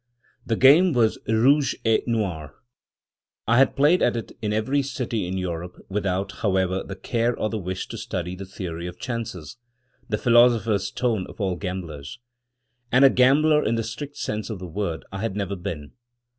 [0.47, 2.55] The game was Rouge et Noir.
[3.47, 7.51] I had played at it in every city in Europe, without, however, the care or
[7.51, 9.57] the wish to study the Theory of Chances—
[10.09, 12.17] that philosopher's stone of all gamblers!
[12.91, 15.91] And a gambler, in the strict sense of the word, I had never been.